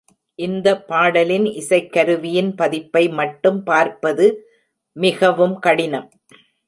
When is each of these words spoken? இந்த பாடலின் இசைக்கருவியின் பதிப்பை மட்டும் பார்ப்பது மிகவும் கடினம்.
இந்த 0.39 0.67
பாடலின் 0.81 1.45
இசைக்கருவியின் 1.59 2.49
பதிப்பை 2.55 3.03
மட்டும் 3.09 3.59
பார்ப்பது 3.63 4.25
மிகவும் 4.95 5.55
கடினம். 5.59 6.09